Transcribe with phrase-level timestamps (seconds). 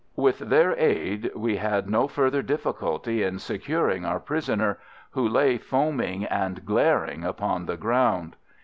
[0.15, 4.79] With their aid we had no further difficulty in securing our prisoner,
[5.11, 8.35] who lay foaming and glaring upon the ground.